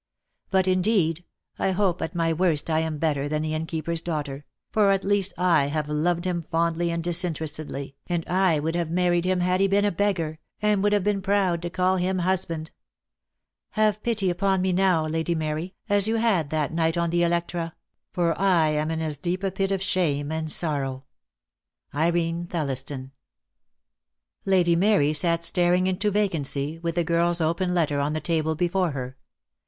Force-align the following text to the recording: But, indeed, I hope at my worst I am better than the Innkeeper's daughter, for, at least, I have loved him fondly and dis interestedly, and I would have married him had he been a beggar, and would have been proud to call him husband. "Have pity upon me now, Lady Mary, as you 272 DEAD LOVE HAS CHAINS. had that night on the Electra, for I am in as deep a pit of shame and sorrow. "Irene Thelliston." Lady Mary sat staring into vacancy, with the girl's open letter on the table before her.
But, 0.49 0.67
indeed, 0.67 1.25
I 1.59 1.69
hope 1.73 2.01
at 2.01 2.15
my 2.15 2.33
worst 2.33 2.71
I 2.71 2.79
am 2.79 2.97
better 2.97 3.29
than 3.29 3.43
the 3.43 3.53
Innkeeper's 3.53 4.01
daughter, 4.01 4.45
for, 4.71 4.89
at 4.89 5.03
least, 5.03 5.31
I 5.37 5.65
have 5.67 5.87
loved 5.87 6.25
him 6.25 6.41
fondly 6.41 6.89
and 6.89 7.03
dis 7.03 7.21
interestedly, 7.23 7.93
and 8.07 8.27
I 8.27 8.57
would 8.59 8.73
have 8.73 8.89
married 8.89 9.25
him 9.25 9.41
had 9.41 9.61
he 9.61 9.67
been 9.67 9.85
a 9.85 9.91
beggar, 9.91 10.39
and 10.59 10.81
would 10.81 10.91
have 10.91 11.03
been 11.03 11.21
proud 11.21 11.61
to 11.61 11.69
call 11.69 11.97
him 11.97 12.17
husband. 12.17 12.71
"Have 13.73 14.01
pity 14.01 14.31
upon 14.31 14.63
me 14.63 14.73
now, 14.73 15.05
Lady 15.05 15.35
Mary, 15.35 15.75
as 15.87 16.07
you 16.07 16.15
272 16.15 16.49
DEAD 16.49 16.55
LOVE 16.55 16.59
HAS 16.59 16.67
CHAINS. 16.67 16.71
had 16.71 16.71
that 16.71 16.75
night 16.75 16.97
on 17.03 17.09
the 17.11 17.21
Electra, 17.23 17.75
for 18.11 18.41
I 18.41 18.69
am 18.69 18.89
in 18.89 19.01
as 19.03 19.19
deep 19.19 19.43
a 19.43 19.51
pit 19.51 19.71
of 19.71 19.83
shame 19.83 20.31
and 20.31 20.51
sorrow. 20.51 21.05
"Irene 21.93 22.47
Thelliston." 22.47 23.11
Lady 24.45 24.75
Mary 24.75 25.13
sat 25.13 25.45
staring 25.45 25.85
into 25.85 26.09
vacancy, 26.09 26.79
with 26.79 26.95
the 26.95 27.03
girl's 27.03 27.39
open 27.39 27.75
letter 27.75 27.99
on 27.99 28.13
the 28.13 28.19
table 28.19 28.55
before 28.55 28.93
her. 28.93 29.15